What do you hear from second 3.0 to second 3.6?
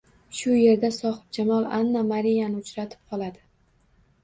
qoladi